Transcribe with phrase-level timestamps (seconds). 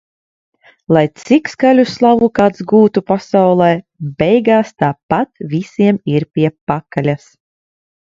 [0.95, 3.69] Lai cik skaļu slavu kāds gūtu pasaulē-
[4.25, 7.33] beigās tāpat visiem ir pie pakaļas.